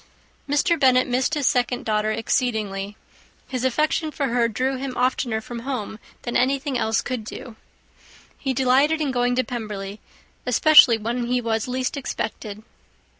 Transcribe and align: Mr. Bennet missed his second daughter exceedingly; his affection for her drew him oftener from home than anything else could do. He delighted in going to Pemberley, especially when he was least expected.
Mr. 0.49 0.79
Bennet 0.79 1.05
missed 1.07 1.35
his 1.35 1.45
second 1.45 1.85
daughter 1.85 2.11
exceedingly; 2.11 2.97
his 3.47 3.63
affection 3.63 4.09
for 4.09 4.29
her 4.29 4.47
drew 4.47 4.77
him 4.77 4.97
oftener 4.97 5.39
from 5.39 5.59
home 5.59 5.99
than 6.23 6.35
anything 6.35 6.75
else 6.75 7.03
could 7.03 7.23
do. 7.23 7.55
He 8.35 8.51
delighted 8.51 8.99
in 8.99 9.11
going 9.11 9.35
to 9.35 9.43
Pemberley, 9.43 9.99
especially 10.43 10.97
when 10.97 11.27
he 11.27 11.39
was 11.39 11.67
least 11.67 11.97
expected. 11.97 12.63